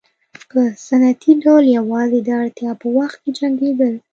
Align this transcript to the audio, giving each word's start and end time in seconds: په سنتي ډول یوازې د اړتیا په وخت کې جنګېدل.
په 0.49 0.59
سنتي 0.87 1.31
ډول 1.43 1.65
یوازې 1.77 2.19
د 2.23 2.29
اړتیا 2.41 2.71
په 2.81 2.87
وخت 2.97 3.17
کې 3.23 3.31
جنګېدل. 3.39 3.93